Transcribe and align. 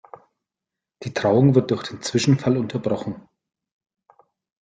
Die 1.03 1.13
Trauung 1.13 1.53
wird 1.53 1.69
durch 1.69 1.83
den 1.83 2.01
Zwischenfall 2.01 2.57
unterbrochen. 2.57 3.27